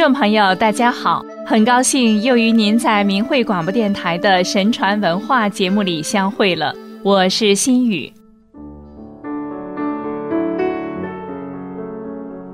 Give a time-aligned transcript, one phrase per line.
[0.00, 6.74] 众朋友，大家好，很高兴又与您在明慧广播电台的神传文化节目里相会了。
[7.02, 8.10] 我是心雨。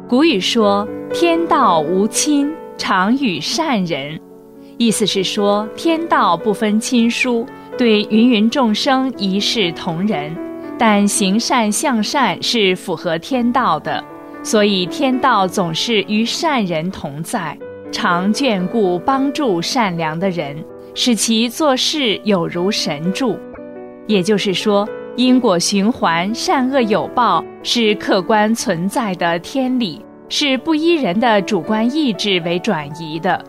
[0.09, 4.21] 古语说：“天道无亲，常与善人。”
[4.76, 7.46] 意思是说，天道不分亲疏，
[7.79, 10.36] 对芸芸众生一视同仁，
[10.76, 14.03] 但行善向善是符合天道的。
[14.46, 17.59] 所以，天道总是与善人同在，
[17.91, 20.64] 常眷顾帮助善良的人，
[20.95, 23.37] 使其做事有如神助。
[24.07, 33.45] 也就是说，因果循环、善恶有报是客观存在的天理，是不依人的主观意志为转移的。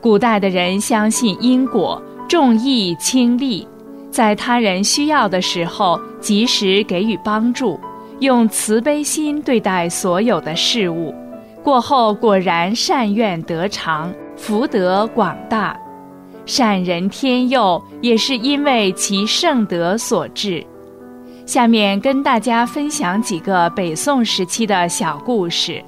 [0.00, 3.64] 古代的人相信因果，重义轻利，
[4.10, 7.78] 在他人需要的时候及时给予帮助。
[8.20, 11.14] 用慈悲心对待所有的事物，
[11.62, 15.78] 过后果然善愿得偿，福德广大。
[16.44, 20.64] 善人天佑也是因为其圣德所致。
[21.46, 25.82] 下面跟大家分享几个北宋时期的小故事。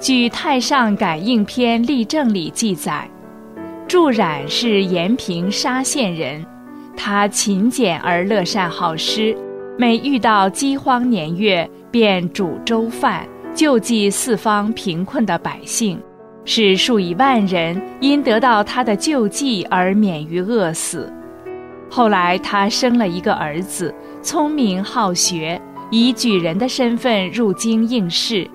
[0.00, 3.08] 据《太上感应篇例证》里记载，
[3.86, 6.44] 祝冉是延平沙县人，
[6.96, 9.36] 他勤俭而乐善好施。
[9.80, 15.98] 每遇到饥荒年月，便煮粥饭，救济四方贫困的百姓，
[16.44, 21.10] 使数以万人因得到他的救济而免于饿死。
[21.88, 25.58] 后来，他生了一个儿子，聪明好学，
[25.90, 28.46] 以举人的身份入京应试。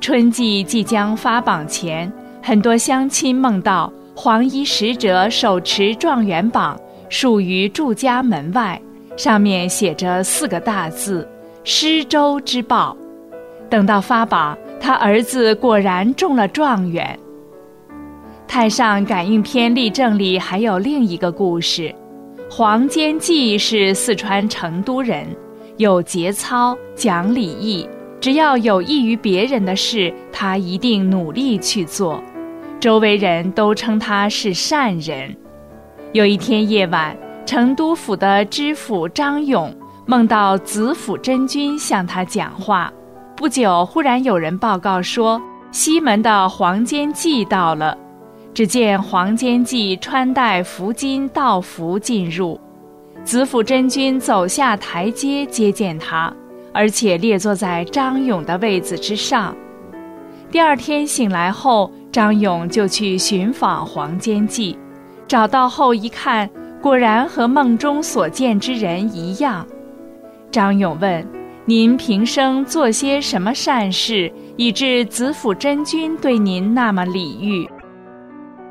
[0.00, 6.76] 春季即将发榜前，很多乡亲梦到黄衣使者手持状元榜，
[7.08, 8.82] 属于祝家门外。
[9.18, 11.28] 上面写着四个大字
[11.64, 12.96] “施粥之报”。
[13.68, 17.18] 等到发榜，他儿子果然中了状元。
[18.46, 21.92] 《太上感应篇例证》里还有另一个故事：
[22.48, 25.26] 黄坚济是四川成都人，
[25.78, 27.88] 有节操，讲礼义，
[28.20, 32.22] 只要有益于别人的事，他一定努力去做。
[32.78, 35.36] 周围人都称他是善人。
[36.12, 37.16] 有一天夜晚。
[37.48, 42.92] 成都府的知府张勇梦到子府真君向他讲话，
[43.34, 45.40] 不久忽然有人报告说
[45.72, 47.96] 西门的黄坚济到了。
[48.52, 52.60] 只见黄坚济穿戴服金道服进入，
[53.24, 56.30] 子府真君走下台阶接见他，
[56.74, 59.56] 而且列坐在张勇的位子之上。
[60.50, 64.78] 第二天醒来后，张勇就去寻访黄坚济，
[65.26, 66.46] 找到后一看。
[66.80, 69.66] 果然和梦中所见之人一样。
[70.50, 71.26] 张勇问
[71.66, 77.68] ：“您平生做些什么善事，以致子府真君对您那么礼遇？”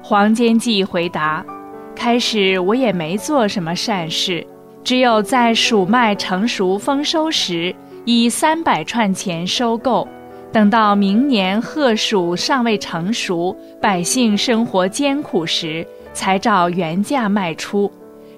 [0.01, 1.45] 黄坚济回答
[1.94, 4.45] ：“开始我也没做什么善事，
[4.84, 7.75] 只有在蜀麦成熟丰收时，
[8.06, 10.07] 以三百串钱收购，
[10.51, 15.85] 等到明年禾黍尚未成熟，百姓生活艰苦时。”
[16.18, 17.92] 才照原价卖出，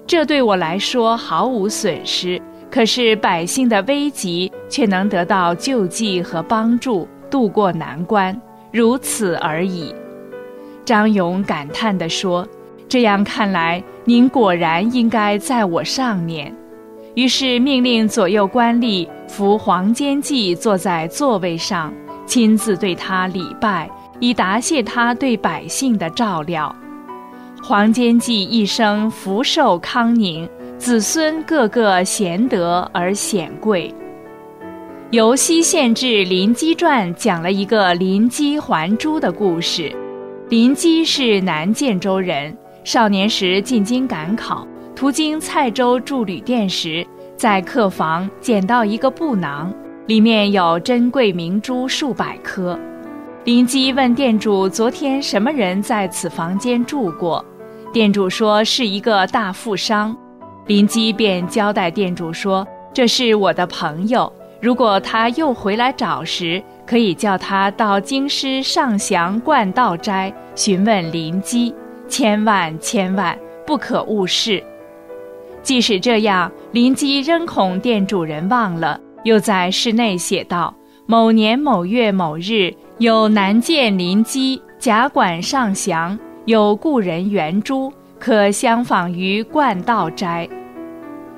[0.06, 2.38] 这对我来说毫无损失。
[2.70, 8.38] 可是百姓的危急却能得到救济和帮助，渡过难关，
[8.70, 9.94] 如此而已。
[10.84, 12.46] 张勇感叹地说
[12.86, 16.54] ：“这样看来，您果然应该在我上面。”
[17.16, 21.92] 于是命令左右官吏扶黄坚济坐在座位上，
[22.26, 26.74] 亲自对他礼拜，以答谢他对百姓的照料。
[27.62, 30.48] 黄坚济一生福寿康宁，
[30.78, 33.94] 子孙个个贤德而显贵。
[35.10, 39.94] 由西县志《林基传》讲了一个林基还珠的故事。
[40.48, 44.66] 林基是南建州人，少年时进京赶考，
[44.96, 47.06] 途经蔡州住旅店时，
[47.36, 49.72] 在客房捡到一个布囊，
[50.06, 52.76] 里面有珍贵明珠数百颗。
[53.44, 57.44] 林基问店主：“昨天什么人在此房间住过？”
[57.92, 60.16] 店主说是一个大富商，
[60.66, 62.64] 林基便交代店主说
[62.94, 71.74] ：“这是我的朋友，如果他又回来找时，可以叫他到京师上祥观道斋询问林基，
[72.06, 74.62] 千万千万不可误事。”
[75.60, 80.72] 即使这样，林基仍恐店主人忘了，又在室内写道
[81.06, 86.16] ：“某年某月某日，有南见林基假管上祥。”
[86.46, 90.48] 有故人圆珠，可相访于冠道斋。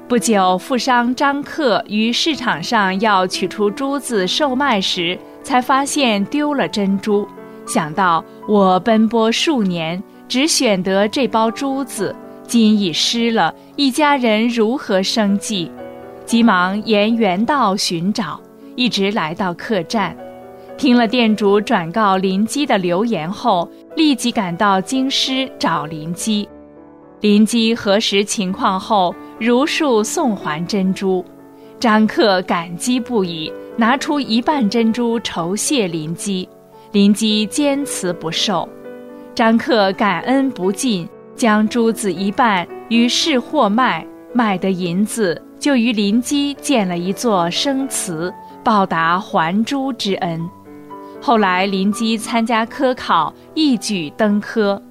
[0.09, 7.27] 不久，富商张克于市场上要取出珠子售卖时，才发现丢了珍珠，
[7.67, 12.15] 想到我奔波数年，只选得这包珠子，
[12.47, 15.69] 今已失了，一家人如何生计？
[16.25, 18.41] 急忙沿原道寻找，
[18.77, 20.17] 一直来到客栈，
[20.77, 26.49] 听了店主转告林基的留言后，立即赶到京师找林基。
[27.21, 31.25] 林基核实情况后，如数送还珍珠。
[31.79, 36.49] 张克感激不已，拿出一半珍珠酬谢林基，
[36.91, 38.69] 林基坚持不受。
[39.35, 48.33] 张克感恩不尽，将珠子一半与市货卖，卖的银子就与林基建了一座生祠，
[48.65, 50.41] 报答还珠之恩。
[51.25, 54.83] 后来林基参加科考，一举登科，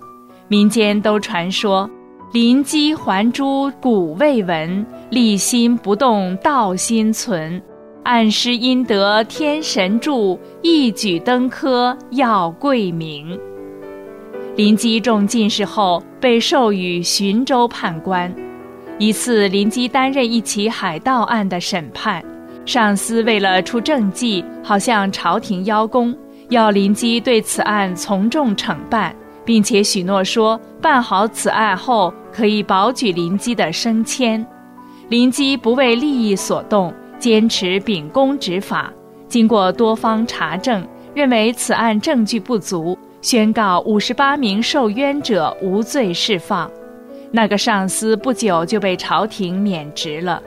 [0.47, 1.89] 民间都传说。
[2.31, 7.61] 林基还珠古未闻，立心不动道心存。
[8.03, 13.37] 暗施阴德天神助，一举登科要贵名。
[14.55, 18.33] 林基中进士后，被授予寻州判官。
[18.97, 22.23] 一次，林基担任一起海盗案的审判，
[22.65, 26.15] 上司为了出政绩，好向朝廷邀功，
[26.49, 29.15] 要林基对此案从重惩办。
[29.43, 34.45] 并且许诺说，办好此案后可以保举林基的升迁。
[35.09, 38.93] 林基不为利益所动，坚持秉公执法。
[39.27, 46.69] 经过多方查证，认为此案证据不足，宣告五十八名受冤者无罪释放。
[47.31, 50.41] 那个上司不久就被朝廷免职了。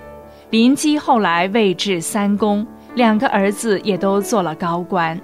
[0.54, 2.64] 林基后来位至三公，
[2.94, 5.20] 两个儿子也都做了高官。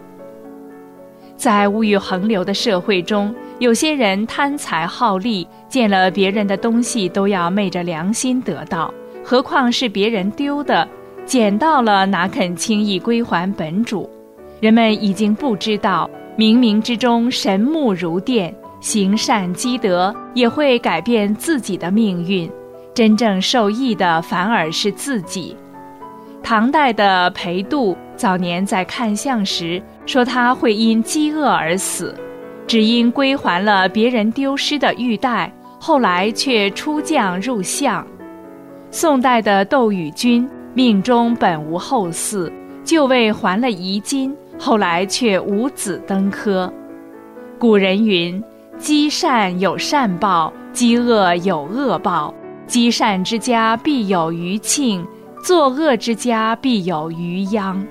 [1.36, 8.92] 在物欲横流的社会中，有些人贪财好利，见了别人的东西都要昧着良心得到，
[9.22, 10.88] 何况是别人丢的，
[11.24, 14.10] 捡到了哪肯轻易归还本主？
[14.58, 22.50] 人们已经不知道，冥冥之中神目如电，行善积德也会改变自己的命运，
[22.94, 25.56] 真正受益的反而是自己。
[26.42, 32.14] 唐代的裴度早年在看相时说他会因饥饿而死，
[32.66, 38.06] 只因归还了别人丢失的玉带，后来却出将入相。
[38.90, 42.50] 宋代的窦宇君命中本无后嗣，
[42.82, 46.72] 就为还了遗金，后来却无子登科。
[47.58, 48.42] 古人云：
[48.78, 52.34] 积善有善报，积恶有恶报，
[52.70, 55.04] 积善之家必有余庆。
[55.42, 57.84] 作恶之家必有余殃，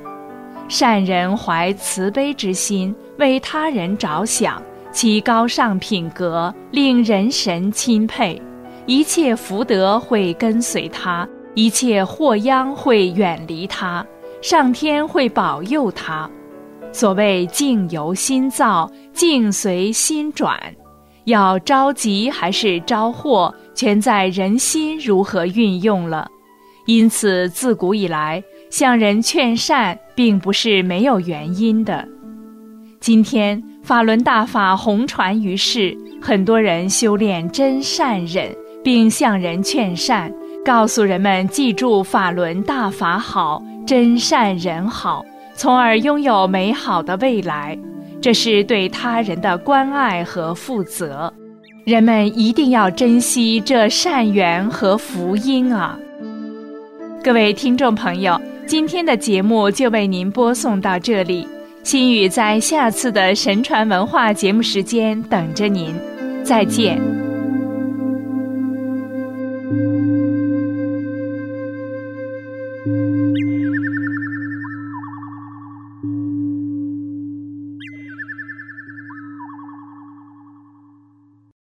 [0.67, 4.61] 善人怀慈悲之心，为他人着想，
[4.91, 8.39] 其高尚品格令人神钦佩，
[8.85, 14.05] 一切福德会跟随他，一切祸殃会远离他，
[14.43, 16.29] 上天会保佑他。
[16.91, 20.55] 所谓境由心造，境随心转，
[21.23, 26.27] 要着急还是招祸，全在人心如何运用了。
[26.85, 32.05] 因此，自古以来，向人劝善并不是没有原因的。
[32.99, 38.53] 今天法轮大法红传于世，很多人修炼真善忍，
[38.83, 40.29] 并向人劝善，
[40.65, 45.23] 告诉人们记住法轮大法好，真善忍好，
[45.55, 47.79] 从而拥有美好的未来。
[48.21, 51.33] 这是对他人的关爱和负责，
[51.89, 55.97] 人们一定要珍惜这善缘和福音啊！
[57.23, 61.47] 各位听众朋友，今天的节目就为您播送到这里。
[61.81, 65.95] 心语在下次的神传文化节目时间等着您，
[66.43, 67.28] 再见。